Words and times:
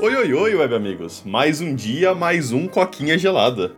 Oi, 0.00 0.14
oi, 0.14 0.32
oi, 0.32 0.54
web 0.54 0.74
amigos. 0.76 1.24
Mais 1.26 1.60
um 1.60 1.74
dia, 1.74 2.14
mais 2.14 2.52
um 2.52 2.68
coquinha 2.68 3.18
gelada. 3.18 3.72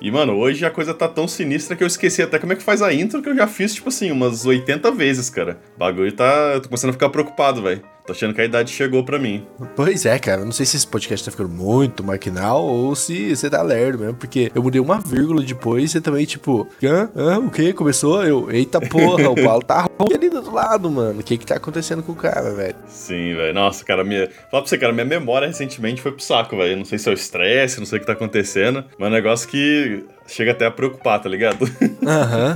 E, 0.00 0.10
mano, 0.10 0.34
hoje 0.38 0.64
a 0.64 0.70
coisa 0.70 0.94
tá 0.94 1.06
tão 1.06 1.28
sinistra 1.28 1.76
que 1.76 1.84
eu 1.84 1.86
esqueci 1.86 2.22
até 2.22 2.38
como 2.38 2.54
é 2.54 2.56
que 2.56 2.62
faz 2.62 2.80
a 2.80 2.90
intro 2.90 3.20
que 3.20 3.28
eu 3.28 3.36
já 3.36 3.46
fiz, 3.46 3.74
tipo 3.74 3.90
assim, 3.90 4.10
umas 4.10 4.46
80 4.46 4.90
vezes, 4.92 5.28
cara. 5.28 5.60
O 5.76 5.78
bagulho 5.78 6.10
tá. 6.10 6.52
Eu 6.54 6.62
tô 6.62 6.70
começando 6.70 6.88
a 6.88 6.94
ficar 6.94 7.10
preocupado, 7.10 7.60
velho. 7.60 7.82
Tô 8.10 8.12
achando 8.12 8.34
que 8.34 8.40
a 8.40 8.44
idade 8.44 8.72
chegou 8.72 9.04
pra 9.04 9.20
mim. 9.20 9.46
Pois 9.76 10.04
é, 10.04 10.18
cara. 10.18 10.44
Não 10.44 10.50
sei 10.50 10.66
se 10.66 10.76
esse 10.76 10.86
podcast 10.86 11.24
tá 11.24 11.30
ficando 11.30 11.48
muito 11.48 12.02
maquinal 12.02 12.64
ou 12.64 12.96
se 12.96 13.36
você 13.36 13.48
tá 13.48 13.62
lerdo 13.62 14.00
mesmo, 14.00 14.14
porque 14.14 14.50
eu 14.52 14.60
mudei 14.60 14.80
uma 14.80 14.98
vírgula 14.98 15.44
depois 15.44 15.84
e 15.84 15.88
você 15.88 16.00
também, 16.00 16.26
tipo, 16.26 16.66
hã? 16.82 17.08
Hã? 17.14 17.38
O 17.38 17.48
que? 17.48 17.72
Começou? 17.72 18.24
Eu, 18.24 18.50
eita 18.50 18.80
porra, 18.80 19.30
o 19.30 19.36
Paulo 19.36 19.62
tá 19.62 19.82
ruim 19.82 20.12
ali 20.12 20.28
do 20.28 20.52
lado, 20.52 20.90
mano. 20.90 21.20
O 21.20 21.22
que 21.22 21.38
que 21.38 21.46
tá 21.46 21.54
acontecendo 21.54 22.02
com 22.02 22.10
o 22.10 22.16
cara, 22.16 22.52
velho? 22.52 22.74
Sim, 22.88 23.36
velho. 23.36 23.54
Nossa, 23.54 23.84
cara, 23.84 24.02
minha. 24.02 24.28
Fala 24.50 24.62
pra 24.62 24.66
você, 24.66 24.76
cara, 24.76 24.92
minha 24.92 25.04
memória 25.04 25.46
recentemente 25.46 26.02
foi 26.02 26.10
pro 26.10 26.24
saco, 26.24 26.56
velho. 26.56 26.76
Não 26.76 26.84
sei 26.84 26.98
se 26.98 27.08
é 27.08 27.12
o 27.12 27.14
estresse, 27.14 27.78
não 27.78 27.86
sei 27.86 27.98
o 27.98 28.00
que 28.00 28.08
tá 28.08 28.14
acontecendo, 28.14 28.84
mas 28.98 29.06
é 29.06 29.08
um 29.08 29.14
negócio 29.14 29.48
que 29.48 30.04
chega 30.30 30.52
até 30.52 30.66
a 30.66 30.70
preocupar, 30.70 31.20
tá 31.20 31.28
ligado? 31.28 31.68
Aham. 32.06 32.54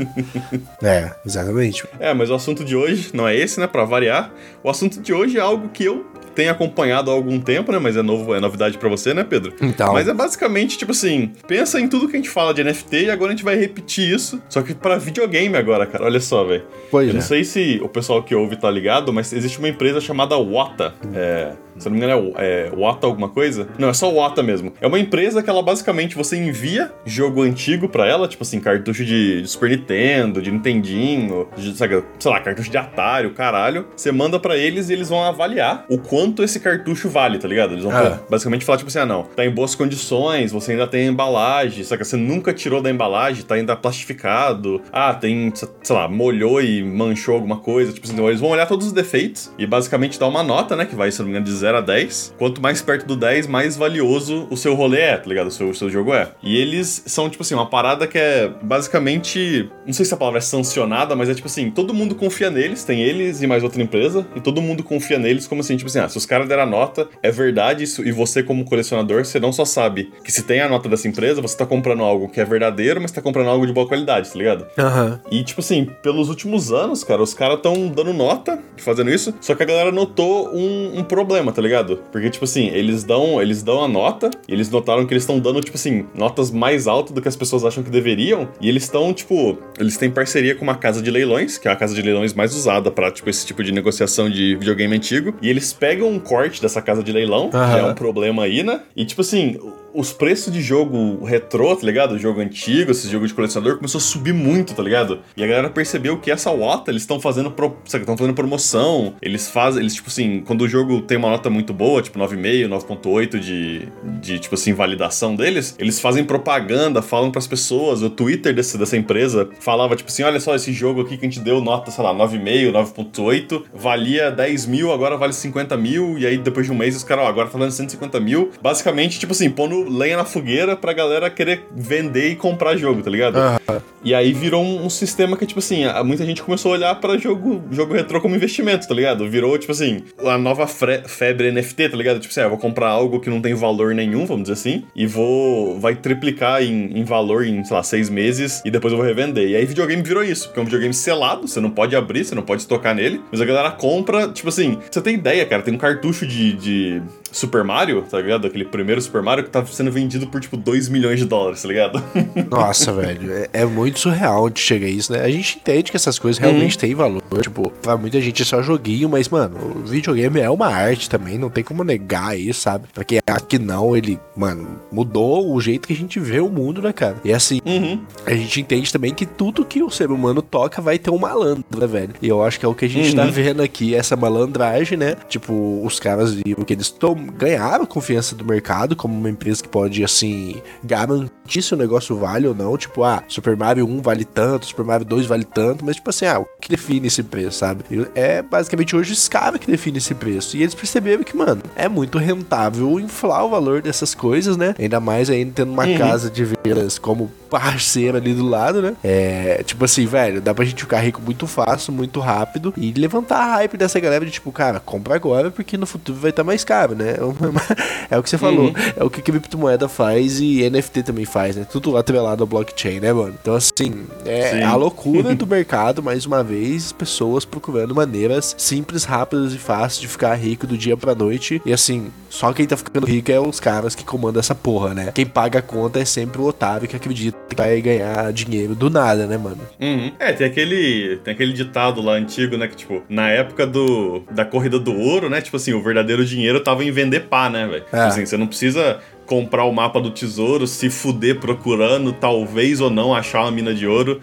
é, 0.83 1.11
exatamente. 1.25 1.85
É, 1.99 2.15
mas 2.15 2.31
o 2.31 2.35
assunto 2.35 2.65
de 2.65 2.77
hoje 2.77 3.11
não 3.13 3.27
é 3.27 3.37
esse, 3.37 3.59
né? 3.61 3.67
Pra 3.67 3.85
variar. 3.85 4.33
O 4.63 4.71
assunto 4.71 5.01
de 5.01 5.13
hoje 5.13 5.37
é 5.39 5.41
algo 5.41 5.69
que 5.69 5.85
eu 5.85 6.07
tenho 6.35 6.51
acompanhado 6.51 7.11
há 7.11 7.15
algum 7.15 7.41
tempo, 7.41 7.71
né? 7.71 7.79
Mas 7.79 7.97
é 7.97 8.03
novo, 8.03 8.35
é 8.35 8.41
novidade 8.41 8.77
para 8.77 8.89
você, 8.89 9.15
né, 9.15 9.25
Pedro? 9.25 9.55
Então. 9.61 9.93
Mas 9.93 10.09
é 10.09 10.13
basicamente, 10.13 10.77
tipo 10.77 10.93
assim, 10.93 11.33
pensa 11.47 11.81
em 11.81 11.89
tudo 11.89 12.09
que 12.09 12.15
a 12.15 12.19
gente 12.19 12.29
fala 12.31 12.53
de 12.53 12.63
NFT 12.65 13.05
e 13.05 13.11
agora 13.11 13.33
a 13.33 13.35
gente 13.35 13.45
vai 13.45 13.57
repetir 13.57 14.13
isso, 14.13 14.43
só 14.49 14.61
que 14.63 14.75
para 14.75 14.97
videogame 14.97 15.57
agora, 15.57 15.87
cara. 15.87 16.05
Olha 16.05 16.21
só, 16.21 16.45
velho. 16.45 16.65
Pois 16.91 17.07
Eu 17.07 17.13
é. 17.13 17.15
não 17.15 17.23
sei 17.23 17.45
se 17.45 17.81
o 17.83 17.89
pessoal 17.89 18.23
que 18.23 18.35
ouve 18.35 18.57
tá 18.57 18.71
ligado, 18.71 19.13
mas 19.13 19.33
existe 19.33 19.59
uma 19.59 19.69
empresa 19.69 20.01
chamada 20.01 20.37
Wata. 20.37 20.95
É, 21.15 21.53
se 21.79 21.87
não 21.89 21.97
me 21.97 21.99
engano, 22.05 22.33
é, 22.37 22.69
é 22.69 22.73
Wata 22.77 23.07
alguma 23.07 23.29
coisa? 23.29 23.69
Não, 23.79 23.89
é 23.89 23.93
só 23.95 24.11
Wata 24.13 24.43
mesmo. 24.43 24.73
É 24.81 24.87
uma 24.87 24.99
empresa 24.99 25.43
que 25.43 25.51
ela 25.51 25.63
basicamente 25.63 26.17
você 26.17 26.37
envia 26.37 26.93
jogo 27.05 27.43
antigo 27.43 27.89
pra 27.89 28.07
ela, 28.07 28.27
tipo 28.29 28.43
assim, 28.43 28.61
cartucho 28.61 29.05
de, 29.05 29.43
de 29.43 29.49
Super 29.49 29.71
Nintendo, 29.71 30.41
de 30.43 30.51
Nintendinho, 30.51 31.49
de, 31.57 31.77
sabe, 31.77 32.03
sei 32.19 32.31
lá, 32.31 32.41
cartucho 32.41 32.71
de 32.71 32.77
Atari, 32.77 33.27
o 33.27 33.35
caralho. 33.35 33.87
Você 33.97 34.11
manda 34.13 34.39
pra 34.39 34.57
eles 34.57 34.89
e 34.89 34.93
eles 34.93 35.09
vão 35.09 35.25
avaliar 35.25 35.85
o 35.89 35.99
quanto 35.99 36.43
esse 36.43 36.61
cartucho 36.61 37.09
vale, 37.09 37.39
tá 37.39 37.49
ligado? 37.49 37.73
Eles 37.73 37.85
vão 37.85 37.93
Ah. 37.95 38.19
basicamente 38.29 38.65
falar, 38.65 38.79
tipo 38.79 38.89
assim, 38.89 38.99
ah, 38.99 39.07
não, 39.07 39.23
tá 39.25 39.45
em 39.45 39.51
boas 39.51 39.75
condições, 39.75 40.53
você 40.53 40.73
ainda 40.73 40.87
tem 40.87 41.07
embalagem, 41.07 41.85
saca? 41.85 42.05
Você 42.05 42.17
nunca 42.17 42.53
tirou 42.53 42.81
da 42.83 42.91
embalagem, 42.91 43.45
tá 43.45 43.55
ainda 43.55 43.75
plastificado. 43.77 44.81
Ah, 44.93 45.15
tem, 45.15 45.53
sei 45.55 45.97
lá, 45.97 46.09
molhou 46.09 46.61
e 46.63 46.83
manchou 46.83 47.35
alguma 47.35 47.57
coisa. 47.59 47.93
Tipo 47.93 48.07
assim, 48.07 48.27
eles 48.27 48.41
vão 48.41 48.51
olhar 48.51 48.67
todos 48.67 48.87
os 48.89 48.93
defeitos 48.93 49.51
e 49.59 49.67
basicamente 49.67 50.19
dar 50.19 50.27
uma 50.29 50.43
nota, 50.43 50.77
né? 50.77 50.85
Que 50.85 50.95
vai, 50.95 51.11
se 51.11 51.19
não 51.19 51.27
me 51.27 51.31
engano, 51.33 51.45
de 51.45 51.51
0 51.65 51.79
a 51.79 51.81
10. 51.81 52.35
Quanto 52.39 52.61
mais 52.61 52.83
perto 52.83 53.07
do 53.07 53.17
10, 53.17 53.47
mais 53.47 53.77
valioso 53.77 54.47
o 54.51 54.57
seu 54.57 54.75
rolê 54.75 55.01
é, 55.01 55.17
tá 55.17 55.27
ligado? 55.27 55.47
O 55.47 55.51
seu, 55.51 55.71
o 55.71 55.75
seu 55.75 55.89
jogo 55.89 56.13
é. 56.13 56.29
E 56.43 56.57
eles 56.57 57.03
são, 57.07 57.31
tipo 57.31 57.43
assim, 57.43 57.55
uma 57.55 57.67
parada 57.67 58.07
que 58.07 58.19
é 58.19 58.51
basicamente. 58.63 59.71
Não 59.87 59.93
sei 59.93 60.05
se 60.05 60.13
a 60.13 60.17
palavra 60.17 60.39
é 60.39 60.43
sancionada, 60.43 61.17
mas 61.17 61.29
é 61.29 61.35
tipo 61.35 61.47
assim, 61.47 61.71
todo 61.71 61.95
mundo 61.95 62.15
confia 62.15 62.51
neles, 62.51 62.85
tem 62.85 63.03
eles 63.03 63.43
e 63.43 63.47
mais 63.47 63.63
outra 63.63 63.83
empresa, 63.83 64.27
e 64.37 64.41
todo 64.41 64.61
mundo 64.61 64.83
confia 64.83 65.19
neles 65.19 65.47
como 65.47 65.61
assim, 65.61 65.77
tipo 65.77 65.89
assim, 65.89 66.01
ah, 66.01 66.09
se 66.09 66.19
os 66.19 66.27
caras 66.27 66.49
deram 66.49 66.65
a 66.65 66.67
nota, 66.67 67.09
é 67.23 67.31
verdade 67.31 67.85
isso, 67.85 68.07
e 68.07 68.13
você, 68.13 68.43
como 68.43 68.65
colecionador, 68.65 69.25
você 69.25 69.41
não 69.41 69.53
só 69.53 69.65
sabe 69.65 70.13
que 70.23 70.33
se 70.33 70.43
tem 70.43 70.61
a 70.61 70.69
nota 70.69 70.89
dessa 70.89 71.09
empresa, 71.09 71.41
você 71.41 71.57
tá 71.57 71.67
comprando 71.67 72.03
algo 72.03 72.29
que 72.29 72.41
é 72.41 72.45
verdadeiro, 72.45 73.01
mas 73.01 73.13
tá 73.13 73.23
comprando 73.23 73.49
algo 73.49 73.67
de 73.67 73.73
boa 73.73 73.87
qualidade, 73.87 74.31
tá 74.31 74.39
ligado? 74.39 74.67
Aham. 74.79 75.21
E, 75.31 75.43
tipo 75.43 75.61
assim, 75.61 75.85
pelos 76.03 76.29
últimos 76.29 76.73
anos, 76.73 77.05
cara, 77.05 77.23
os 77.23 77.35
caras 77.35 77.61
tão 77.63 77.89
dando 77.89 78.13
nota 78.13 78.59
fazendo 78.77 79.11
isso, 79.11 79.35
só 79.41 79.55
que 79.55 79.63
a 79.63 79.67
galera 79.67 79.93
notou 79.93 80.55
um, 80.55 80.99
um 80.99 81.05
problema, 81.05 81.53
tá 81.55 81.63
ligado? 81.63 82.01
Porque, 82.11 82.29
tipo 82.29 82.45
assim, 82.45 82.69
eles 82.69 83.05
dão, 83.05 83.41
eles 83.41 83.63
dão 83.63 83.83
a 83.83 83.89
nota, 83.89 84.31
e 84.49 84.53
eles 84.53 84.69
notaram 84.71 85.07
que 85.07 85.13
eles 85.15 85.23
estão 85.23 85.39
dando, 85.39 85.61
tipo 85.61 85.77
assim, 85.77 86.07
notas 86.15 86.51
mais 86.51 86.87
altas 86.87 87.13
do 87.13 87.23
que 87.23 87.29
as 87.29 87.37
pessoas 87.37 87.65
acham 87.65 87.83
que 87.83 87.91
deveriam, 87.91 88.49
e 88.61 88.69
eles 88.69 88.83
estão, 88.83 89.13
tipo, 89.15 89.57
eles 89.79 89.97
têm 89.97 90.11
parceria 90.11 90.55
com 90.55 90.63
uma 90.63 90.75
casa 90.75 91.01
de 91.01 91.11
leilões, 91.11 91.57
que 91.57 91.69
é 91.69 91.71
a 91.71 91.77
casa 91.77 91.95
de 91.95 92.03
leilões 92.03 92.35
mais 92.35 92.55
usada 92.55 92.91
pra, 92.91 93.11
tipo, 93.11 93.31
esse 93.31 93.47
tipo 93.47 93.63
de 93.63 93.73
negociação 93.73 94.29
de 94.29 94.57
videogame 94.57 94.97
antigo, 94.97 95.35
e 95.41 95.49
eles 95.49 95.73
pegam 95.73 96.09
um 96.09 96.19
corte 96.19 96.61
dessa 96.61 96.83
casa 96.83 97.03
de 97.03 97.13
leilão, 97.13 97.51
que 97.51 97.57
é 97.79 97.85
um 97.85 97.95
problema 97.95 98.45
aí, 98.45 98.63
né? 98.63 98.81
E, 98.97 99.05
tipo 99.05 99.21
assim, 99.21 99.57
os 99.95 100.13
preços 100.13 100.53
de 100.53 100.61
jogo 100.61 101.25
retrô, 101.25 101.75
tá 101.77 101.87
ligado? 101.87 102.19
Jogo 102.19 102.41
antigo, 102.41 102.91
esse 102.91 103.09
jogo 103.09 103.27
de 103.27 103.33
colecionador, 103.33 103.77
começou 103.77 103.99
a 103.99 104.03
subir 104.03 104.35
muito, 104.35 104.75
tá 104.75 104.83
ligado? 104.83 105.21
E 105.37 105.45
a 105.45 105.47
galera 105.47 105.71
percebeu 105.71 106.19
que 106.19 106.31
essa 106.31 106.51
Wata, 106.51 106.91
eles 106.91 107.03
estão 107.03 107.21
fazendo, 107.21 107.51
pro, 107.51 107.77
estão 107.85 108.17
fazendo 108.17 108.35
promoção, 108.35 109.15
eles 109.23 109.49
fazem, 109.49 109.81
eles, 109.81 109.95
tipo 109.95 110.09
assim, 110.09 110.43
quando 110.45 110.63
o 110.63 110.69
jogo 110.69 111.01
tem 111.01 111.17
uma 111.17 111.31
nota 111.31 111.49
muito 111.49 111.73
boa, 111.73 112.03
tipo 112.03 112.19
9,5, 112.19 112.69
9,8 112.69 113.39
de, 113.39 113.89
de, 114.21 114.39
tipo 114.41 114.55
assim, 114.55 114.73
validação 114.73 115.37
deles, 115.37 115.77
eles 115.79 116.01
fazem 116.01 116.25
propaganda, 116.25 117.01
falam 117.01 117.31
pras 117.31 117.47
pessoas, 117.47 118.03
o 118.03 118.11
Twitter 118.11 118.53
desse, 118.53 118.77
dessa 118.77 118.97
empresa 118.97 119.49
falava, 119.61 119.95
tipo 119.95 120.11
assim, 120.11 120.25
olha 120.25 120.41
só, 120.41 120.55
esse 120.55 120.73
jogo 120.73 121.03
aqui 121.03 121.17
que 121.17 121.25
a 121.25 121.29
gente 121.29 121.41
deu 121.41 121.61
nota, 121.61 121.91
sei 121.91 122.03
lá, 122.03 122.13
9,5, 122.13 122.73
9,8, 122.73 123.63
valia 123.73 124.31
10 124.31 124.67
mil, 124.67 124.93
agora 124.93 125.17
vale 125.17 125.33
50 125.33 125.77
mil, 125.77 126.19
e 126.19 126.27
aí 126.27 126.37
depois 126.37 126.67
de 126.67 126.73
um 126.73 126.77
mês 126.77 126.97
os 126.97 127.05
caras, 127.05 127.25
ó, 127.25 127.29
agora 127.29 127.47
tá 127.47 127.57
valendo 127.57 127.73
150 127.73 128.19
mil, 128.19 128.51
basicamente, 128.61 129.19
tipo 129.19 129.33
assim, 129.33 129.49
pondo 129.51 129.84
lenha 129.89 130.17
na 130.17 130.25
fogueira 130.25 130.77
pra 130.77 130.93
galera 130.93 131.29
querer 131.31 131.67
vender 131.75 132.31
e 132.31 132.37
comprar 132.37 132.77
jogo, 132.77 133.03
tá 133.03 133.11
ligado? 133.11 133.37
Aham. 133.37 133.83
E 134.05 134.15
aí 134.15 134.33
virou 134.33 134.63
um, 134.63 134.85
um 134.85 134.91
sistema 134.91 135.37
que, 135.37 135.47
tipo 135.47 135.59
assim, 135.61 135.85
a- 135.85 136.05
muita 136.05 136.25
gente 136.27 136.43
começou 136.43 136.73
a 136.73 136.75
olhar 136.75 136.95
pra 136.97 137.17
jogo, 137.17 137.63
jogo 137.71 137.95
retrô 137.95 138.21
como 138.21 138.37
investimento, 138.37 138.87
tá 138.87 138.95
ligado? 138.95 139.29
Virou, 139.31 139.57
tipo 139.59 139.73
assim, 139.73 140.03
a 140.19 140.37
nova 140.37 140.67
febre 140.67 141.51
NFT, 141.51 141.89
tá 141.89 141.97
ligado? 141.97 142.21
Tipo 142.21 142.31
assim, 142.31 142.41
ah, 142.41 142.45
eu 142.45 142.51
vou 142.51 142.59
comprar 142.59 142.89
algo 142.89 143.21
que 143.21 143.31
não 143.31 143.41
tem 143.41 143.55
valor 143.55 143.95
nenhum, 143.95 144.27
vamos 144.27 144.43
dizer 144.45 144.53
assim, 144.55 144.85
e 144.95 145.07
vou. 145.07 145.79
vai 145.81 145.95
triplicar 145.95 146.63
em, 146.63 146.99
em 146.99 147.05
valor 147.05 147.47
em, 147.47 147.65
sei 147.65 147.77
lá, 147.77 147.83
seis 147.83 148.11
meses 148.11 148.61
e 148.65 148.71
depois 148.71 148.93
eu 148.93 148.99
vou 148.99 149.07
revender. 149.07 149.49
E 149.49 149.57
aí 149.57 149.65
videogame 149.65 150.03
virou 150.03 150.23
isso, 150.23 150.49
porque 150.49 150.59
é 150.61 150.63
um 150.63 150.67
videogame 150.67 150.93
selado, 150.95 151.49
você 151.49 151.61
não 151.61 151.71
pode 151.71 151.97
abrir, 151.97 152.25
você 152.25 152.35
não 152.35 152.43
pode 152.43 152.67
tocar 152.67 152.95
nele, 152.95 153.21
mas 153.33 153.41
a 153.41 153.45
galera 153.45 153.71
compra, 153.71 154.29
tipo 154.29 154.49
assim, 154.49 154.79
você 154.91 155.01
tem 155.01 155.15
ideia, 155.15 155.45
cara, 155.47 155.63
tem 155.63 155.73
um 155.75 155.79
cartucho 155.79 156.27
de. 156.27 156.53
de 156.53 157.03
Super 157.35 157.65
Mario, 157.65 158.03
tá 158.03 158.21
ligado? 158.21 158.47
Aquele 158.47 158.65
primeiro 158.65 159.01
Super 159.03 159.23
Mario 159.23 159.45
que 159.45 159.51
tá 159.51 159.65
sendo 159.67 159.91
vendido 159.91 160.27
por 160.27 160.41
tipo 160.41 160.57
2 160.57 160.89
milhões 160.89 161.19
de 161.19 161.25
dólares, 161.25 161.63
tá 161.63 161.69
ligado? 161.69 162.03
Nossa, 162.51 162.93
velho, 162.93 163.33
é, 163.33 163.49
é 163.53 163.65
muito 163.65 163.99
surreal 163.99 164.45
onde 164.45 164.61
chega 164.61 164.87
isso, 164.87 165.13
né? 165.13 165.21
A 165.23 165.31
gente 165.31 165.59
entende 165.59 165.91
que 165.91 165.97
essas 165.97 166.19
coisas 166.19 166.39
realmente 166.41 166.79
têm 166.79 166.95
valor. 166.95 167.23
Tipo, 167.43 167.71
pra 167.71 167.97
muita 167.97 168.21
gente 168.21 168.43
é 168.43 168.45
só 168.45 168.63
joguinho, 168.63 169.09
mas, 169.09 169.29
mano, 169.29 169.57
o 169.77 169.87
videogame 169.87 170.39
é 170.41 170.49
uma 170.49 170.67
arte 170.69 171.11
também, 171.11 171.37
não 171.39 171.51
tem 171.51 171.65
como 171.65 171.83
negar 171.83 172.39
isso, 172.39 172.61
sabe? 172.61 172.87
Pra 172.95 173.03
quem 173.05 173.19
acha 173.27 173.45
que 173.45 173.59
não, 173.59 173.97
ele, 173.97 174.19
mano, 174.37 174.79
mudou 174.93 175.53
o 175.53 175.61
jeito 175.61 175.89
que 175.89 175.93
a 175.93 175.97
gente 175.97 176.21
vê 176.21 176.41
o 176.41 176.49
mundo, 176.49 176.81
né, 176.81 176.93
cara? 176.93 177.17
E 177.25 177.33
assim, 177.33 177.61
Uhum. 177.67 178.01
a 178.25 178.35
gente 178.35 178.61
entende 178.61 178.93
também 178.93 179.13
que 179.13 179.27
tudo 179.27 179.65
que 179.65 179.83
o 179.83 179.91
ser 179.91 180.11
humano 180.11 180.41
toca 180.41 180.81
vai 180.81 180.99
ter 180.99 181.11
um 181.11 181.19
malandro, 181.19 181.65
né, 181.77 181.87
velho? 181.87 182.11
E 182.23 182.29
eu 182.29 182.43
acho 182.45 182.61
que 182.61 182.65
é 182.65 182.69
o 182.69 182.75
que 182.75 182.85
a 182.85 182.89
gente 182.89 183.15
tá 183.15 183.25
Uhum. 183.25 183.31
vendo 183.33 183.63
aqui, 183.63 183.95
essa 183.95 184.15
malandragem, 184.17 184.97
né? 184.97 185.17
Tipo, 185.29 185.83
os 185.85 185.99
caras 185.99 186.33
viram 186.35 186.63
que 186.65 186.73
eles 186.73 186.91
tom- 186.91 187.24
ganharam 187.33 187.87
confiança 187.87 188.35
do 188.35 188.45
mercado 188.45 188.95
como 188.97 189.15
uma 189.15 189.31
empresa 189.31 189.63
que 189.63 189.69
pode, 189.69 190.03
assim, 190.05 190.63
garantir 190.83 191.31
se 191.49 191.75
o 191.75 191.77
negócio 191.77 192.17
vale 192.17 192.47
ou 192.47 192.55
não. 192.55 192.77
Tipo, 192.77 193.05
ah, 193.05 193.23
Super 193.29 193.57
Mario 193.57 193.87
1 193.87 194.01
vale 194.03 194.25
tanto, 194.25 194.67
Super 194.67 194.85
Mario 194.85 195.07
2 195.07 195.27
vale 195.27 195.45
tanto, 195.45 195.85
mas 195.85 195.97
tipo 195.97 196.11
assim, 196.11 196.27
ah, 196.27 196.39
o 196.41 196.47
que 196.61 196.69
define 196.69 197.07
esse 197.07 197.23
preço, 197.23 197.59
sabe? 197.59 197.85
É 198.15 198.43
basicamente 198.43 198.95
hoje 198.97 199.13
os 199.13 199.29
caras 199.29 199.61
que 199.61 199.71
definem 199.71 199.99
esse 199.99 200.15
preço. 200.15 200.57
E 200.57 200.63
eles 200.63 200.75
perceberam 200.75 201.23
que, 201.23 201.37
mano, 201.37 201.63
é 201.77 201.89
muito 201.89 202.19
rentável 202.19 202.99
inflar 203.01 203.45
o 203.45 203.51
valor 203.51 203.83
dessas 203.83 204.15
coisas, 204.15 204.57
né? 204.57 204.75
Ainda 204.79 205.01
mais 205.01 205.31
ainda 205.31 205.53
tendo 205.55 205.73
uma 205.73 205.85
Uhum. 205.85 205.99
casa 205.99 206.31
de 206.31 206.45
vendas 206.45 206.99
como 206.99 207.31
parceira 207.51 208.19
ali 208.19 208.33
do 208.35 208.45
lado, 208.45 208.83
né? 208.83 208.95
É, 209.05 209.63
tipo 209.65 209.85
assim, 209.85 210.07
velho, 210.07 210.41
dá 210.41 210.53
pra 210.55 210.65
gente 210.65 210.83
ficar 210.83 210.99
rico 211.01 211.21
muito 211.23 211.47
fácil, 211.47 211.93
muito 211.93 212.19
rápido 212.21 212.75
e 212.77 212.93
levantar 212.93 213.39
a 213.39 213.55
hype 213.57 213.77
dessa 213.77 214.01
galera 214.01 214.25
de 214.25 214.31
tipo, 214.33 214.51
cara, 214.51 214.81
compra 214.81 215.15
agora 215.15 215.51
porque 215.51 215.77
no 215.77 215.87
futuro 215.87 216.19
vai 216.19 216.31
estar 216.31 216.43
mais 216.43 216.65
caro, 216.65 216.95
né? 216.95 217.15
É 218.11 218.19
o 218.19 218.23
que 218.23 218.31
você 218.31 218.39
falou, 218.39 218.67
Uhum. 218.69 218.75
é 218.97 219.05
o 219.05 219.11
que 219.11 219.23
criptomoeda 219.23 219.89
faz 219.89 220.41
e 220.41 220.69
NFT 220.69 221.03
também 221.03 221.25
faz, 221.35 221.57
né? 221.57 221.67
Tudo 221.71 221.97
atrelado 221.97 222.45
ao 222.45 222.47
blockchain, 222.47 223.01
né, 223.01 223.13
mano? 223.13 223.35
Então, 223.43 223.55
assim, 223.57 224.07
é 224.25 224.51
Sim. 224.51 224.63
a 224.63 224.77
loucura 224.77 225.35
do 225.37 225.45
mercado, 225.47 226.01
mais 226.01 226.25
uma 226.25 226.45
vez, 226.45 226.93
pessoas 226.93 227.45
procurando 227.45 227.93
maneiras 227.93 228.55
simples, 228.57 229.03
rápidas 229.03 229.53
e 229.53 229.59
fáceis 229.59 230.01
de 230.01 230.07
ficar 230.07 230.35
rico 230.37 230.65
do 230.65 230.79
dia 230.79 230.97
pra 230.97 231.13
noite. 231.13 231.61
E 231.67 231.73
assim, 231.73 232.07
só 232.31 232.53
quem 232.53 232.67
tá 232.67 232.77
ficando 232.77 233.05
rico 233.05 233.33
é 233.33 233.41
os 233.41 233.59
caras 233.59 233.97
que 233.97 234.05
comandam 234.05 234.39
essa 234.39 234.55
porra, 234.55 234.95
né? 234.95 235.11
Quem 235.13 235.27
paga 235.27 235.59
a 235.59 235.63
conta 235.63 235.99
é 235.99 236.05
sempre 236.05 236.41
o 236.41 236.45
otário 236.45 236.87
que 236.87 236.95
acredita 236.95 237.37
que 237.49 237.57
vai 237.57 237.81
ganhar 237.81 238.33
dinheiro 238.33 238.75
do 238.77 238.89
nada, 238.89 239.27
né, 239.27 239.37
mano? 239.37 239.59
Uhum. 239.81 240.13
É, 240.21 240.33
tem 240.33 240.47
aquele, 240.47 241.17
tem 241.25 241.35
aquele 241.35 241.53
ditado 241.53 242.01
lá 242.01 242.13
antigo, 242.13 242.57
né? 242.57 242.69
Que, 242.69 242.77
tipo, 242.77 243.03
na 243.09 243.29
época 243.31 243.67
do, 243.67 244.23
da 244.31 244.45
corrida 244.45 244.79
do 244.79 244.95
ouro, 244.97 245.29
né? 245.29 245.41
Tipo 245.41 245.57
assim, 245.57 245.73
o 245.73 245.83
verdadeiro 245.83 246.25
dinheiro 246.25 246.61
tava 246.61 246.85
em 246.85 246.93
vender 246.93 247.21
pá, 247.29 247.51
né, 247.51 247.67
velho? 247.67 247.83
Tipo 247.85 247.97
É. 247.97 248.07
assim, 248.07 248.25
você 248.25 248.37
não 248.37 248.47
precisa 248.47 249.01
comprar 249.27 249.65
o 249.65 249.73
mapa 249.73 250.01
do 250.01 250.11
tesouro, 250.11 250.67
se 250.67 250.91
fuder 250.91 251.41
procurando, 251.41 252.13
talvez 252.13 252.81
ou 252.81 252.91
não 252.91 253.15
achar 253.15 253.43
uma 253.43 253.51
mina 253.51 253.75
de 253.75 253.87
ouro? 253.87 254.21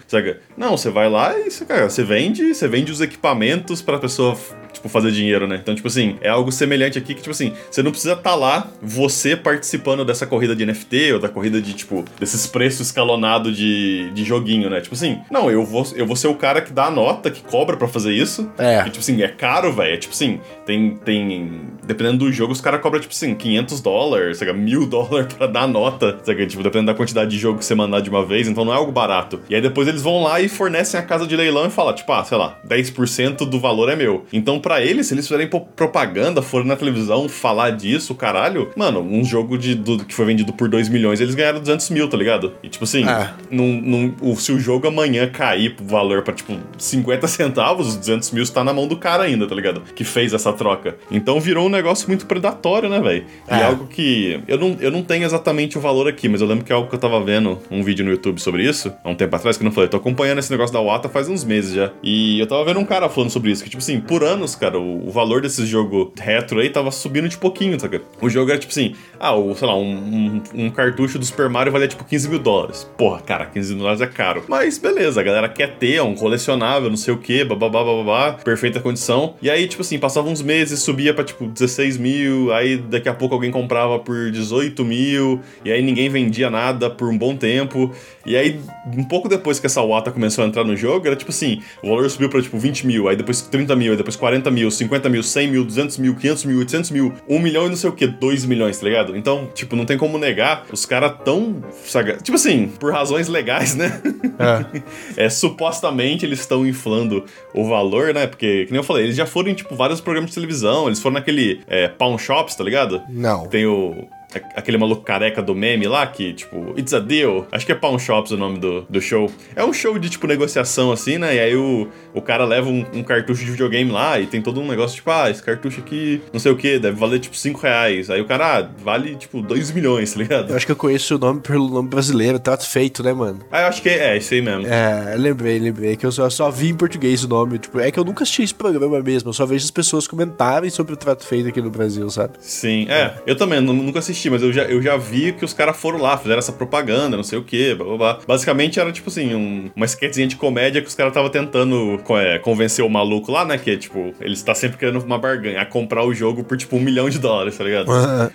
Não, 0.56 0.76
você 0.76 0.90
vai 0.90 1.08
lá 1.08 1.38
e 1.38 1.50
cara, 1.64 1.88
você 1.88 2.02
vende, 2.02 2.54
você 2.54 2.68
vende 2.68 2.90
os 2.90 3.00
equipamentos 3.00 3.82
pra 3.82 3.98
pessoa 3.98 4.36
tipo, 4.72 4.88
fazer 4.88 5.10
dinheiro, 5.12 5.46
né? 5.46 5.58
Então, 5.60 5.74
tipo 5.74 5.88
assim, 5.88 6.16
é 6.20 6.28
algo 6.28 6.50
semelhante 6.50 6.98
aqui 6.98 7.14
que, 7.14 7.20
tipo 7.20 7.30
assim, 7.30 7.52
você 7.70 7.82
não 7.82 7.90
precisa 7.90 8.14
estar 8.14 8.30
tá 8.30 8.36
lá, 8.36 8.68
você 8.80 9.36
participando 9.36 10.04
dessa 10.04 10.26
corrida 10.26 10.54
de 10.54 10.64
NFT 10.64 11.14
ou 11.14 11.18
da 11.18 11.28
corrida 11.28 11.60
de, 11.60 11.72
tipo, 11.74 12.04
desses 12.18 12.46
preços 12.46 12.88
escalonados 12.88 13.56
de, 13.56 14.10
de 14.10 14.24
joguinho, 14.24 14.68
né? 14.70 14.80
Tipo 14.80 14.94
assim, 14.94 15.20
não, 15.30 15.50
eu 15.50 15.64
vou, 15.64 15.86
eu 15.94 16.06
vou 16.06 16.16
ser 16.16 16.28
o 16.28 16.34
cara 16.34 16.60
que 16.60 16.72
dá 16.72 16.86
a 16.86 16.90
nota, 16.90 17.30
que 17.30 17.42
cobra 17.42 17.76
para 17.76 17.88
fazer 17.88 18.12
isso. 18.12 18.50
É. 18.58 18.80
E, 18.80 18.90
tipo 18.90 18.98
assim, 18.98 19.22
é 19.22 19.28
caro, 19.28 19.72
velho. 19.72 19.94
É 19.94 19.96
tipo 19.96 20.14
assim, 20.14 20.40
tem, 20.64 20.96
tem. 20.96 21.60
Dependendo 21.84 22.18
do 22.18 22.32
jogo, 22.32 22.52
os 22.52 22.60
caras 22.60 22.80
cobram, 22.80 23.00
tipo 23.00 23.12
assim, 23.12 23.34
500 23.34 23.80
dólares, 23.80 24.38
sabe? 24.38 24.52
Mil 24.52 24.86
dólares 24.86 25.32
pra 25.34 25.46
dar 25.46 25.66
nota, 25.66 26.18
sabe? 26.22 26.46
Tipo, 26.46 26.62
dependendo 26.62 26.92
da 26.92 26.96
quantidade 26.96 27.30
de 27.30 27.38
jogo 27.38 27.58
que 27.58 27.64
você 27.64 27.74
mandar 27.74 28.00
de 28.00 28.10
uma 28.10 28.24
vez, 28.24 28.48
então 28.48 28.64
não 28.64 28.72
é 28.72 28.76
algo 28.76 28.92
barato. 28.92 29.40
E 29.48 29.54
aí 29.54 29.60
depois 29.60 29.88
eles 29.88 30.02
vão 30.02 30.22
lá 30.22 30.40
e 30.40 30.48
fornecem 30.48 30.98
a 30.98 31.02
casa 31.02 31.26
de 31.26 31.36
leilão 31.36 31.66
e 31.66 31.70
falam, 31.70 31.94
tipo, 31.94 32.10
ah, 32.12 32.24
sei 32.24 32.38
lá, 32.38 32.58
10% 32.66 33.48
do 33.48 33.58
valor 33.58 33.88
é 33.88 33.96
meu. 33.96 34.24
Então, 34.32 34.60
para 34.62 34.80
eles, 34.80 35.06
se 35.08 35.14
eles 35.14 35.26
fizerem 35.26 35.48
propaganda, 35.76 36.40
forem 36.40 36.66
na 36.68 36.76
televisão 36.76 37.28
falar 37.28 37.70
disso, 37.70 38.14
caralho, 38.14 38.70
mano, 38.76 39.00
um 39.00 39.24
jogo 39.24 39.58
de, 39.58 39.74
do, 39.74 39.98
que 40.04 40.14
foi 40.14 40.24
vendido 40.24 40.52
por 40.52 40.68
2 40.68 40.88
milhões, 40.88 41.20
eles 41.20 41.34
ganharam 41.34 41.58
200 41.60 41.90
mil, 41.90 42.08
tá 42.08 42.16
ligado? 42.16 42.52
E 42.62 42.68
tipo 42.68 42.84
assim, 42.84 43.04
Ah. 43.04 43.34
num, 43.50 43.80
num- 43.80 44.14
o- 44.22 44.36
se 44.36 44.52
o 44.52 44.58
jogo 44.60 44.86
amanhã 44.86 45.28
cair 45.28 45.74
pro 45.74 45.84
valor 45.84 46.22
pra, 46.22 46.32
tipo, 46.32 46.56
50 46.78 47.26
centavos, 47.28 47.88
os 47.88 47.96
200 47.96 48.30
mil 48.30 48.42
está 48.42 48.62
na 48.62 48.72
mão 48.72 48.86
do 48.86 48.96
cara 48.96 49.24
ainda, 49.24 49.46
tá 49.46 49.54
ligado? 49.54 49.82
Que 49.94 50.04
fez 50.04 50.32
essa 50.32 50.52
troca. 50.52 50.96
Então 51.10 51.40
virou 51.40 51.66
um 51.66 51.70
negócio 51.70 52.08
muito 52.08 52.26
predatório, 52.26 52.88
né, 52.88 53.00
velho? 53.00 53.24
E 53.50 53.54
É. 53.54 53.64
algo 53.64 53.86
que. 53.86 54.40
Eu 54.46 54.58
não, 54.58 54.76
eu 54.80 54.90
não 54.90 55.02
tenho 55.02 55.24
exatamente 55.24 55.76
o 55.76 55.80
valor 55.80 56.06
aqui, 56.08 56.28
mas 56.28 56.40
eu 56.40 56.46
lembro 56.46 56.64
que 56.64 56.72
é 56.72 56.74
algo 56.74 56.88
que 56.88 56.94
eu 56.94 56.98
tava 57.00 57.20
vendo 57.22 57.58
um 57.70 57.82
vídeo 57.82 58.04
no 58.04 58.10
YouTube 58.10 58.40
sobre 58.40 58.62
isso, 58.68 58.92
há 59.02 59.10
um 59.10 59.14
tempo 59.14 59.34
atrás, 59.34 59.56
que 59.56 59.62
eu 59.62 59.64
não 59.66 59.72
falei. 59.72 59.88
Tô 59.88 59.96
acompanhando 59.96 60.38
esse 60.38 60.50
negócio 60.50 60.72
da 60.72 60.80
Wata 60.80 61.08
faz 61.08 61.28
uns 61.28 61.44
meses 61.44 61.74
já. 61.74 61.90
E 62.02 62.38
eu 62.40 62.46
tava 62.46 62.64
vendo 62.64 62.78
um 62.80 62.84
cara 62.84 63.08
falando 63.08 63.30
sobre 63.30 63.50
isso, 63.50 63.62
que, 63.64 63.70
tipo 63.70 63.82
assim, 63.82 64.00
por 64.00 64.22
anos, 64.22 64.51
cara, 64.54 64.78
o, 64.78 65.08
o 65.08 65.10
valor 65.10 65.40
desse 65.42 65.64
jogo 65.66 66.12
retro 66.18 66.60
aí 66.60 66.70
tava 66.70 66.90
subindo 66.90 67.28
de 67.28 67.36
pouquinho, 67.36 67.78
saca? 67.78 68.00
O 68.20 68.28
jogo 68.28 68.50
era 68.50 68.58
tipo 68.58 68.72
assim, 68.72 68.94
ah, 69.18 69.34
o, 69.34 69.54
sei 69.54 69.66
lá, 69.66 69.76
um, 69.76 70.42
um, 70.54 70.64
um 70.66 70.70
cartucho 70.70 71.18
do 71.18 71.24
Super 71.24 71.48
Mario 71.48 71.72
valia 71.72 71.88
tipo 71.88 72.04
15 72.04 72.28
mil 72.28 72.38
dólares. 72.38 72.88
Porra, 72.96 73.20
cara, 73.20 73.46
15 73.46 73.74
mil 73.74 73.82
dólares 73.82 74.00
é 74.00 74.06
caro. 74.06 74.44
Mas 74.48 74.78
beleza, 74.78 75.20
a 75.20 75.24
galera 75.24 75.48
quer 75.48 75.76
ter, 75.76 75.94
é 75.94 76.02
um 76.02 76.14
colecionável, 76.14 76.88
não 76.88 76.96
sei 76.96 77.14
o 77.14 77.18
que, 77.18 77.44
bababá, 77.44 77.84
bababá, 77.84 78.32
perfeita 78.32 78.80
condição. 78.80 79.34
E 79.40 79.50
aí, 79.50 79.66
tipo 79.66 79.82
assim, 79.82 79.98
passava 79.98 80.28
uns 80.28 80.42
meses, 80.42 80.80
subia 80.80 81.14
pra 81.14 81.24
tipo 81.24 81.46
16 81.46 81.98
mil, 81.98 82.52
aí 82.52 82.76
daqui 82.76 83.08
a 83.08 83.14
pouco 83.14 83.34
alguém 83.34 83.50
comprava 83.50 83.98
por 83.98 84.30
18 84.30 84.84
mil, 84.84 85.40
e 85.64 85.70
aí 85.70 85.82
ninguém 85.82 86.08
vendia 86.08 86.50
nada 86.50 86.90
por 86.90 87.08
um 87.08 87.16
bom 87.16 87.36
tempo. 87.36 87.92
E 88.24 88.36
aí, 88.36 88.60
um 88.96 89.04
pouco 89.04 89.28
depois 89.28 89.58
que 89.58 89.66
essa 89.66 89.82
Wata 89.82 90.10
começou 90.10 90.44
a 90.44 90.46
entrar 90.46 90.64
no 90.64 90.76
jogo, 90.76 91.06
era 91.06 91.16
tipo 91.16 91.30
assim, 91.30 91.60
o 91.82 91.88
valor 91.88 92.08
subiu 92.08 92.28
pra 92.28 92.40
tipo 92.40 92.58
20 92.58 92.86
mil, 92.86 93.08
aí 93.08 93.16
depois 93.16 93.42
30 93.42 93.74
mil, 93.74 93.92
aí 93.92 93.96
depois 93.96 94.16
40 94.16 94.41
mil, 94.50 94.70
50 94.70 95.08
mil, 95.08 95.22
100 95.22 95.48
mil, 95.48 95.64
200 95.64 95.98
mil, 95.98 96.14
500 96.14 96.44
mil, 96.44 96.58
800 96.58 96.90
mil, 96.90 97.12
1 97.28 97.38
milhão 97.38 97.66
e 97.66 97.68
não 97.70 97.76
sei 97.76 97.90
o 97.90 97.92
que, 97.92 98.06
2 98.06 98.44
milhões, 98.44 98.78
tá 98.78 98.86
ligado? 98.86 99.16
Então, 99.16 99.48
tipo, 99.54 99.76
não 99.76 99.84
tem 99.84 99.96
como 99.98 100.18
negar, 100.18 100.64
os 100.72 100.84
caras 100.86 101.12
tão. 101.24 101.62
saga- 101.84 102.16
Tipo 102.16 102.36
assim, 102.36 102.68
por 102.80 102.92
razões 102.92 103.28
legais, 103.28 103.74
né? 103.74 104.00
É. 104.38 104.82
É, 105.24 105.28
supostamente 105.28 106.24
eles 106.24 106.40
estão 106.40 106.66
inflando 106.66 107.24
o 107.54 107.64
valor, 107.68 108.12
né? 108.14 108.26
Porque, 108.26 108.64
que 108.66 108.72
nem 108.72 108.78
eu 108.78 108.84
falei, 108.84 109.04
eles 109.04 109.16
já 109.16 109.26
foram 109.26 109.50
em, 109.50 109.54
tipo, 109.54 109.74
vários 109.74 110.00
programas 110.00 110.30
de 110.30 110.34
televisão, 110.34 110.86
eles 110.86 111.00
foram 111.00 111.14
naquele 111.14 111.60
é, 111.66 111.88
Pawn 111.88 112.16
Shops, 112.18 112.54
tá 112.54 112.64
ligado? 112.64 113.02
Não. 113.08 113.46
Tem 113.46 113.66
o. 113.66 114.08
Aquele 114.56 114.78
maluco 114.78 115.02
careca 115.02 115.42
do 115.42 115.54
meme 115.54 115.86
lá, 115.86 116.06
que, 116.06 116.32
tipo, 116.32 116.74
It's 116.78 116.92
a 116.94 116.98
Deal. 116.98 117.46
Acho 117.52 117.66
que 117.66 117.72
é 117.72 117.74
Pawn 117.74 117.98
Shops 117.98 118.30
o 118.32 118.36
nome 118.36 118.58
do, 118.58 118.82
do 118.88 119.00
show. 119.00 119.30
É 119.56 119.64
um 119.64 119.72
show 119.72 119.98
de, 119.98 120.08
tipo, 120.08 120.26
negociação, 120.26 120.92
assim, 120.92 121.18
né? 121.18 121.34
E 121.36 121.40
aí 121.40 121.56
o, 121.56 121.88
o 122.14 122.20
cara 122.22 122.44
leva 122.44 122.68
um, 122.68 122.84
um 122.94 123.02
cartucho 123.02 123.44
de 123.44 123.50
videogame 123.50 123.90
lá 123.90 124.18
e 124.20 124.26
tem 124.26 124.40
todo 124.40 124.60
um 124.60 124.66
negócio, 124.68 124.96
tipo, 124.96 125.10
ah, 125.10 125.30
esse 125.30 125.42
cartucho 125.42 125.80
aqui, 125.80 126.20
não 126.32 126.40
sei 126.40 126.52
o 126.52 126.56
que, 126.56 126.78
deve 126.78 126.96
valer, 126.98 127.18
tipo, 127.20 127.36
5 127.36 127.60
reais. 127.60 128.10
Aí 128.10 128.20
o 128.20 128.24
cara, 128.24 128.58
ah, 128.60 128.68
vale, 128.82 129.16
tipo, 129.16 129.40
2 129.42 129.70
milhões, 129.72 130.12
tá 130.12 130.18
ligado? 130.18 130.50
Eu 130.50 130.56
acho 130.56 130.66
que 130.66 130.72
eu 130.72 130.76
conheço 130.76 131.16
o 131.16 131.18
nome 131.18 131.40
pelo 131.40 131.68
nome 131.68 131.88
brasileiro, 131.88 132.38
trato 132.38 132.66
feito, 132.66 133.02
né, 133.02 133.12
mano? 133.12 133.40
Ah, 133.50 133.62
eu 133.62 133.66
acho 133.68 133.82
que 133.82 133.88
é, 133.88 134.14
é 134.14 134.16
isso 134.18 134.32
aí 134.34 134.40
mesmo. 134.42 134.66
É, 134.66 135.14
lembrei, 135.16 135.58
lembrei, 135.58 135.96
que 135.96 136.06
eu 136.06 136.12
só, 136.12 136.28
só 136.30 136.50
vi 136.50 136.68
em 136.70 136.74
português 136.74 137.24
o 137.24 137.28
nome. 137.28 137.58
Tipo, 137.58 137.80
é 137.80 137.90
que 137.90 137.98
eu 137.98 138.04
nunca 138.04 138.22
assisti 138.24 138.42
esse 138.42 138.54
programa 138.54 139.00
mesmo, 139.00 139.28
eu 139.30 139.32
só 139.32 139.44
vejo 139.46 139.64
as 139.64 139.70
pessoas 139.70 140.06
comentarem 140.06 140.70
sobre 140.70 140.92
o 140.94 140.96
trato 140.96 141.24
feito 141.26 141.48
aqui 141.48 141.60
no 141.60 141.70
Brasil, 141.70 142.08
sabe? 142.10 142.34
Sim, 142.40 142.86
é. 142.88 143.14
Eu 143.26 143.36
também 143.36 143.60
nu- 143.60 143.72
nunca 143.72 143.98
assisti, 143.98 144.21
mas 144.30 144.42
eu 144.42 144.52
já, 144.52 144.62
eu 144.64 144.80
já 144.82 144.96
vi 144.96 145.32
que 145.32 145.44
os 145.44 145.52
caras 145.52 145.76
foram 145.76 146.00
lá, 146.00 146.16
fizeram 146.16 146.38
essa 146.38 146.52
propaganda, 146.52 147.16
não 147.16 147.24
sei 147.24 147.38
o 147.38 147.44
quê, 147.44 147.74
blá 147.74 147.86
blá 147.86 147.96
blá. 147.96 148.18
Basicamente 148.26 148.78
era 148.80 148.90
tipo 148.92 149.08
assim, 149.10 149.34
um- 149.34 149.70
uma 149.74 149.86
sketchzinha 149.86 150.26
de 150.26 150.36
comédia 150.36 150.80
que 150.82 150.88
os 150.88 150.94
caras 150.94 151.10
estavam 151.10 151.30
tentando 151.30 152.00
é, 152.18 152.38
convencer 152.38 152.84
o 152.84 152.88
maluco 152.88 153.30
lá, 153.32 153.44
né? 153.44 153.58
Que 153.58 153.76
tipo, 153.76 154.12
ele 154.20 154.34
está 154.34 154.54
sempre 154.54 154.76
querendo 154.78 155.02
uma 155.02 155.18
barganha, 155.18 155.60
a 155.60 155.66
comprar 155.66 156.04
o 156.04 156.12
jogo 156.14 156.44
por 156.44 156.56
tipo 156.56 156.76
um 156.76 156.80
milhão 156.80 157.08
de 157.08 157.18
dólares, 157.18 157.56
tá 157.56 157.64
ligado? 157.64 157.86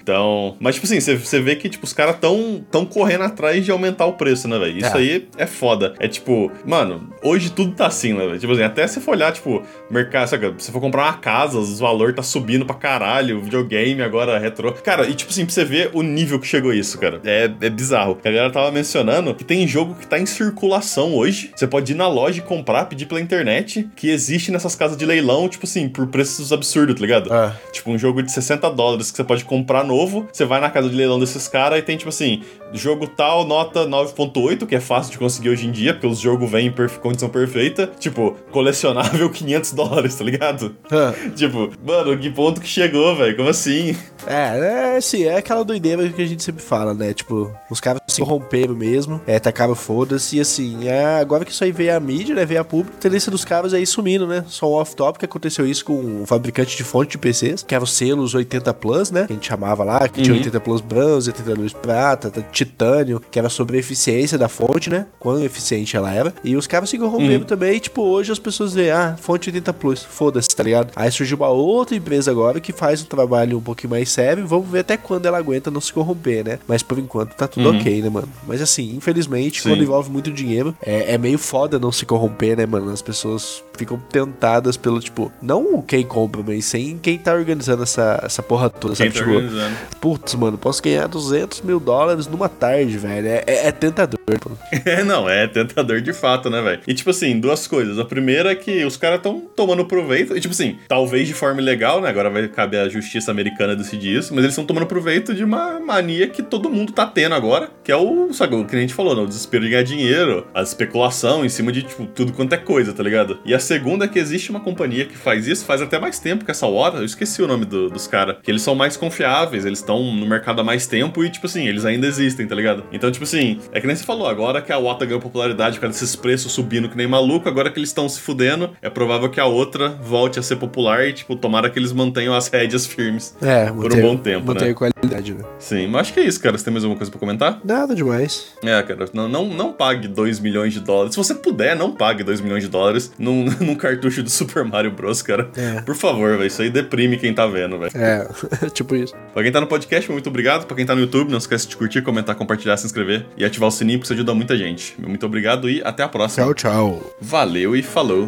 Então. 0.02 0.56
Mas 0.60 0.76
tipo 0.76 0.86
assim, 0.88 1.00
você- 1.00 1.40
vê 1.40 1.56
que 1.56 1.70
tipo, 1.70 1.86
os 1.86 1.94
caras 1.94 2.18
tão, 2.20 2.66
tão 2.72 2.86
correndo 2.86 3.24
atrás 3.24 3.64
de 3.64 3.72
aumentar 3.72 4.06
o 4.06 4.14
preço, 4.14 4.48
né, 4.48 4.58
velho? 4.58 4.78
Isso 4.78 4.96
É. 4.96 5.00
aí 5.00 5.28
é 5.38 5.46
foda. 5.46 5.94
É 6.00 6.08
tipo, 6.08 6.52
mano, 6.66 7.10
hoje 7.22 7.52
tudo 7.52 7.74
tá 7.74 7.88
assim, 7.88 8.14
né, 8.14 8.26
velho? 8.26 8.40
Tipo 8.40 8.54
assim, 8.54 8.64
até 8.64 8.88
se 8.88 9.00
for 9.00 9.12
olhar, 9.12 9.32
tipo, 9.32 9.62
mercado, 9.90 10.28
sabe? 10.28 10.54
Se 10.58 10.72
for 10.72 10.80
comprar 10.82 11.04
uma 11.04 11.14
casa, 11.14 11.58
os 11.60 11.80
valores 11.80 12.16
tá 12.16 12.24
subindo 12.24 12.66
pra 12.66 12.76
caralho, 12.76 13.40
videogame 13.42 14.02
agora 14.02 14.38
retro. 14.40 14.74
Cara, 14.84 15.08
e 15.08 15.14
tipo 15.14 15.32
assim, 15.32 15.46
pra 15.46 15.54
você 15.54 15.64
ver 15.64 15.77
o 15.94 16.02
nível 16.02 16.40
que 16.40 16.48
chegou 16.48 16.74
isso, 16.74 16.98
cara. 16.98 17.22
É, 17.26 17.50
é 17.62 17.70
bizarro. 17.70 18.18
A 18.24 18.30
galera 18.30 18.52
tava 18.52 18.72
mencionando 18.72 19.34
que 19.36 19.44
tem 19.44 19.68
jogo 19.68 19.96
que 19.96 20.08
tá 20.08 20.18
em 20.20 20.26
circulação 20.26 21.14
hoje. 21.16 21.52
Você 21.56 21.68
pode 21.68 21.92
ir 21.92 21.96
na 21.96 22.08
loja 22.08 22.40
e 22.40 22.42
comprar, 22.42 22.86
pedir 22.86 23.06
pela 23.06 23.22
internet, 23.22 23.88
que 23.96 24.10
existe 24.10 24.52
nessas 24.52 24.76
casas 24.76 24.98
de 24.98 25.06
leilão, 25.06 25.48
tipo 25.48 25.66
assim, 25.66 25.88
por 25.90 26.08
preços 26.08 26.52
absurdos, 26.52 26.96
tá 26.96 27.02
ligado? 27.02 27.32
Ah. 27.32 27.54
Tipo, 27.72 27.92
um 27.92 27.98
jogo 27.98 28.22
de 28.24 28.32
60 28.32 28.70
dólares 28.72 29.12
que 29.12 29.18
você 29.18 29.24
pode 29.24 29.46
comprar 29.46 29.84
novo. 29.84 30.28
Você 30.32 30.46
vai 30.46 30.60
na 30.60 30.70
casa 30.70 30.90
de 30.90 30.96
leilão 30.96 31.20
desses 31.20 31.48
caras 31.48 31.80
e 31.80 31.82
tem, 31.82 31.98
tipo 31.98 32.10
assim, 32.10 32.42
jogo 32.74 33.08
tal, 33.08 33.46
nota 33.46 33.86
9.8, 33.86 34.66
que 34.66 34.76
é 34.76 34.80
fácil 34.80 35.12
de 35.12 35.18
conseguir 35.18 35.50
hoje 35.50 35.68
em 35.68 35.72
dia, 35.72 35.94
porque 35.94 36.08
os 36.08 36.20
jogos 36.20 36.50
vêm 36.50 36.68
em 36.68 36.72
perfe- 36.72 37.00
condição 37.00 37.30
perfeita. 37.30 37.90
Tipo, 38.00 38.36
colecionável 38.52 39.30
500 39.32 39.74
dólares, 39.74 40.16
tá 40.16 40.24
ligado? 40.24 40.76
Ah. 40.92 41.14
tipo, 41.36 41.70
mano, 41.86 42.18
que 42.18 42.30
ponto 42.30 42.62
que 42.62 42.68
chegou, 42.68 43.16
velho? 43.16 43.36
Como 43.36 43.50
assim? 43.50 43.96
É, 44.26 44.94
é 44.94 44.98
assim, 44.98 45.24
é 45.24 45.38
aquela 45.38 45.64
doideira 45.68 46.08
que 46.10 46.22
a 46.22 46.26
gente 46.26 46.42
sempre 46.44 46.64
fala, 46.64 46.94
né? 46.94 47.14
Tipo, 47.14 47.52
os 47.70 47.80
caras 47.80 48.02
se 48.08 48.20
corromperam 48.22 48.74
mesmo, 48.74 49.22
é, 49.28 49.38
tacaram 49.40 49.76
foda-se, 49.76 50.38
e 50.38 50.40
assim, 50.40 50.88
é, 50.88 51.20
agora 51.20 51.46
que 51.46 51.52
isso 51.52 51.64
aí 51.64 51.72
veio 51.72 51.96
a 51.96 52.00
mídia, 52.00 52.34
né? 52.34 52.46
Veio 52.46 52.62
a 52.62 52.64
público, 52.64 52.96
a 52.98 53.02
tendência 53.02 53.32
dos 53.32 53.46
caras 53.46 53.74
é 53.74 53.80
ir 53.80 53.86
sumindo, 53.86 54.26
né? 54.26 54.44
Só 54.48 54.70
um 54.72 54.74
off-top 54.74 55.20
que 55.20 55.26
aconteceu 55.26 55.68
isso 55.68 55.86
com 55.86 55.94
um 56.00 56.26
fabricante 56.26 56.76
de 56.76 56.84
fonte 56.84 57.12
de 57.12 57.18
PCs, 57.18 57.64
que 57.64 57.76
era 57.76 57.84
o 57.84 57.88
selos 57.88 58.34
80 58.34 58.74
Plus, 58.74 59.12
né? 59.12 59.26
Que 59.28 59.34
a 59.34 59.36
gente 59.36 59.48
chamava 59.48 59.84
lá, 59.84 60.08
que 60.08 60.22
tinha 60.22 60.34
Uhum. 60.34 60.40
80 60.40 60.60
Plus 60.60 60.82
bronze, 60.82 61.30
80 61.30 61.56
Plus 61.56 61.74
prata, 61.74 62.32
titânio, 62.52 63.22
que 63.32 63.38
era 63.40 63.50
sobre 63.50 63.78
a 63.78 63.80
eficiência 63.80 64.38
da 64.38 64.48
fonte, 64.48 64.90
né? 64.90 65.06
Quão 65.20 65.44
eficiente 65.44 65.96
ela 65.96 66.14
era. 66.14 66.34
E 66.44 66.56
os 66.56 66.68
caras 66.68 66.90
se 66.90 66.98
corromperam 66.98 67.42
Uhum. 67.42 67.44
também, 67.44 67.76
e, 67.76 67.80
tipo, 67.80 68.02
hoje 68.02 68.32
as 68.32 68.40
pessoas 68.40 68.74
veem, 68.74 68.92
ah, 68.92 69.16
fonte 69.20 69.50
80 69.50 69.74
Plus, 69.74 70.04
foda-se, 70.04 70.50
tá 70.56 70.64
ligado? 70.64 70.92
Aí 70.96 71.12
surgiu 71.12 71.38
uma 71.38 71.50
outra 71.50 71.96
empresa 71.96 72.32
agora 72.32 72.60
que 72.60 72.72
faz 72.72 73.02
um 73.02 73.06
trabalho 73.06 73.58
um 73.58 73.62
pouquinho 73.62 73.92
mais 73.92 74.10
sério, 74.10 74.46
vamos 74.48 74.68
ver 74.70 74.80
até 74.80 74.98
quando 74.98 75.26
ela 75.26 75.38
aguenta 75.38 75.57
não 75.72 75.82
se 75.82 75.92
corromper, 75.94 76.44
né? 76.46 76.60
Mas 76.68 76.84
por 76.84 76.98
enquanto 77.00 77.34
tá 77.36 77.48
tudo 77.48 77.70
Uhum. 77.70 77.80
ok, 77.80 78.02
né, 78.02 78.10
mano? 78.10 78.28
Mas 78.48 78.62
assim, 78.62 78.96
infelizmente, 78.96 79.62
Sim. 79.62 79.70
quando 79.70 79.84
envolve 79.84 80.10
muito 80.10 80.32
dinheiro, 80.32 80.76
é, 80.82 81.14
é 81.14 81.18
meio 81.18 81.38
foda 81.38 81.80
não 81.80 81.92
se 81.92 82.06
corromper, 82.06 82.56
né, 82.58 82.66
mano? 82.66 82.90
As 82.92 83.02
pessoas 83.02 83.64
ficam 83.78 83.98
tentadas 84.12 84.76
pelo, 84.78 85.00
tipo, 85.00 85.32
não 85.42 85.82
quem 85.82 86.04
compra, 86.06 86.42
mas 86.46 86.66
sim 86.66 87.00
quem 87.02 87.18
tá 87.18 87.34
organizando 87.34 87.84
essa, 87.84 88.20
essa 88.24 88.42
porra 88.44 88.70
toda, 88.70 88.96
Quem 88.96 89.08
sabe? 89.12 89.12
tá 89.12 89.20
Tipo, 89.20 89.32
organizando? 89.38 89.76
putz, 90.02 90.36
mano, 90.36 90.58
posso 90.58 90.82
ganhar 90.82 91.08
200 91.08 91.62
mil 91.62 91.80
dólares 91.80 92.28
numa 92.28 92.50
tarde, 92.50 92.98
velho. 92.98 93.28
É, 93.28 93.44
é, 93.48 93.68
é 93.68 93.72
tentador, 93.72 94.20
mano. 94.28 94.58
É, 94.86 95.04
não, 95.04 95.30
é 95.30 95.48
tentador 95.48 96.02
de 96.02 96.14
fato, 96.14 96.50
né, 96.50 96.62
velho? 96.62 96.82
E, 96.88 96.94
tipo 96.94 97.10
assim, 97.10 97.40
duas 97.40 97.68
coisas. 97.68 98.00
A 98.00 98.06
primeira 98.06 98.52
é 98.52 98.56
que 98.56 98.84
os 98.86 98.96
caras 98.98 99.18
estão 99.18 99.42
tomando 99.56 99.86
proveito. 99.86 100.36
E, 100.36 100.40
tipo 100.40 100.54
assim, 100.54 100.78
talvez 100.88 101.28
de 101.28 101.34
forma 101.34 101.62
ilegal, 101.62 102.02
né? 102.02 102.10
Agora 102.10 102.30
vai 102.30 102.48
caber 102.48 102.80
a 102.82 102.90
justiça 102.90 103.32
americana 103.32 103.76
decidir 103.76 104.18
isso. 104.18 104.34
Mas 104.34 104.44
eles 104.44 104.54
estão 104.54 104.66
tomando 104.66 104.86
proveito 104.86 105.34
de 105.34 105.44
uma 105.44 105.80
mania 105.80 106.28
que 106.28 106.42
todo 106.42 106.70
mundo 106.70 106.92
tá 106.94 107.06
tendo 107.06 107.36
agora. 107.36 107.70
Que 107.84 107.92
é 107.92 107.96
o, 107.96 108.34
sabe, 108.34 108.56
o 108.56 108.66
que 108.66 108.76
a 108.76 108.80
gente 108.80 108.94
falou, 108.94 109.16
né? 109.16 109.22
O 109.22 109.28
desespero 109.28 109.64
de 109.64 109.70
ganhar 109.72 109.84
dinheiro. 109.84 110.48
A 110.54 110.62
especulação 110.62 111.44
em 111.46 111.50
cima 111.50 111.72
de, 111.72 111.84
tipo, 111.84 112.06
tudo 112.08 112.32
quanto 112.34 112.54
é 112.54 112.58
coisa, 112.58 112.94
tá 112.94 113.04
ligado? 113.04 113.40
E 113.46 113.54
a 113.54 113.60
segunda 113.68 114.06
é 114.06 114.08
que 114.08 114.18
existe 114.18 114.50
uma 114.50 114.60
companhia 114.60 115.06
que 115.06 115.18
faz 115.18 115.48
isso 115.48 115.66
faz 115.66 115.82
até 115.82 116.00
mais 116.00 116.20
tempo 116.20 116.46
que 116.46 116.52
essa 116.52 116.66
hora. 116.66 116.98
Eu 117.00 117.06
esqueci 117.06 117.42
o 117.42 117.48
nome 117.48 117.66
do- 117.66 117.90
dos 117.90 118.08
caras. 118.08 118.38
Que 118.42 118.50
eles 118.50 118.62
são 118.62 118.74
mais 118.76 118.96
confiáveis. 118.98 119.66
Eles 119.66 119.80
estão 119.80 120.02
no 120.14 120.26
mercado 120.26 120.62
há 120.62 120.64
mais 120.64 120.88
tempo 120.88 121.24
e, 121.24 121.30
tipo 121.30 121.46
assim, 121.46 121.68
eles 121.68 121.86
ainda 121.86 122.08
existem, 122.08 122.48
tá 122.48 122.56
ligado? 122.56 122.84
Então, 122.92 123.12
tipo 123.12 123.24
assim, 123.26 123.60
é 123.72 123.80
que 123.82 123.88
nem 123.88 123.96
você 123.96 124.04
falou, 124.04 124.28
agora 124.28 124.62
que 124.62 124.72
a 124.72 124.78
Wata 124.78 125.06
ganhou 125.06 125.20
popularidade 125.22 125.76
por 125.78 125.82
causa 125.82 126.00
desses 126.00 126.16
preços 126.16 126.52
subindo 126.52 126.88
que 126.90 126.96
nem 126.98 127.08
maluco, 127.08 127.48
agora 127.50 127.70
que 127.70 127.78
eles 127.80 127.90
estão 127.90 128.08
se 128.08 128.20
fudendo, 128.22 128.70
é 128.82 128.90
provável 128.90 129.30
que 129.30 129.40
a 129.40 129.46
outra 129.46 129.90
volte 129.90 130.40
a 130.40 130.42
ser 130.42 130.56
popular 130.56 131.06
e, 131.08 131.14
tipo, 131.14 131.36
tomara 131.36 131.70
que 131.70 131.78
eles 131.78 131.92
mantenham 131.92 132.34
as 132.34 132.48
rédeas 132.48 132.86
firmes 132.86 133.36
É, 133.42 133.66
por 133.72 133.94
um 133.94 134.02
bom 134.02 134.18
tempo, 134.18 134.54
né? 134.54 134.60
Qualidade, 135.08 135.34
né? 135.34 135.44
Sim, 135.60 135.88
mas 135.88 136.02
acho 136.02 136.14
que 136.14 136.20
é 136.20 136.24
isso, 136.24 136.40
cara. 136.40 136.58
Você 136.58 136.66
tem 136.66 136.74
mais 136.74 136.84
alguma 136.84 136.98
coisa 136.98 137.10
pra 137.10 137.20
comentar? 137.20 137.60
Nada 137.64 137.96
demais. 137.96 138.54
É, 138.64 138.82
cara, 138.84 139.06
não, 139.14 139.28
não, 139.28 139.46
não 139.46 139.74
pague 139.74 140.08
2 140.08 140.40
milhões 140.40 140.74
de 140.74 140.80
dólares. 140.80 141.14
Se 141.14 141.18
você 141.18 141.34
puder, 141.34 141.76
não 141.76 141.92
pague 141.92 142.24
2 142.24 142.42
milhões 142.42 142.64
de 142.64 142.70
dólares 142.70 143.12
num, 143.18 143.46
num 143.60 143.76
cartucho 143.76 144.22
do 144.22 144.30
Super 144.30 144.64
Mario 144.66 144.92
Bros, 144.92 145.22
cara. 145.22 145.50
É. 145.56 145.82
Por 145.82 145.96
favor, 145.96 146.32
velho. 146.38 146.48
Isso 146.48 146.62
aí 146.62 146.70
deprime 146.70 147.18
quem 147.18 147.34
tá 147.34 147.48
vendo, 147.48 147.80
velho. 147.80 147.92
É, 147.96 148.28
tipo 148.74 148.96
isso. 148.96 149.14
Pra 149.34 149.44
quem 149.44 149.52
tá 149.52 149.62
no 149.62 149.68
podcast, 149.68 150.12
muito 150.12 150.30
obrigado. 150.30 150.66
Pra 150.66 150.76
quem 150.76 150.86
tá 150.86 150.94
no 150.94 151.02
YouTube, 151.02 151.32
não 151.32 151.38
esquece 151.38 151.68
de 151.68 151.78
curtir, 151.78 152.02
comentar, 152.02 152.36
compartilhar, 152.36 152.78
se 152.78 152.86
inscrever 152.86 153.26
e 153.38 153.46
ativar 153.46 153.70
o 153.70 153.72
sininho, 153.72 154.00
porque 154.00 154.08
isso 154.08 154.14
ajuda 154.14 154.34
muita 154.34 154.58
gente. 154.58 154.96
Muito 155.00 155.26
obrigado 155.26 155.70
e 155.70 155.82
até 155.84 156.04
a 156.04 156.08
próxima. 156.08 156.46
Tchau, 156.46 156.54
tchau. 156.54 157.16
Valeu 157.22 157.76
e 157.76 157.82
falou. 157.84 158.28